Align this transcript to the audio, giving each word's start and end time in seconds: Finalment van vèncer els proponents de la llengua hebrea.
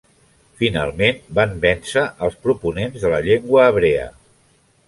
Finalment 0.61 1.19
van 1.41 1.53
vèncer 1.67 2.05
els 2.29 2.39
proponents 2.47 3.05
de 3.07 3.15
la 3.15 3.23
llengua 3.29 3.69
hebrea. 3.71 4.09